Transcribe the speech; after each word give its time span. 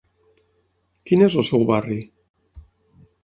Quin 1.09 1.25
és 1.27 1.37
el 1.43 1.45
seu 1.49 1.67
barri? 1.73 1.99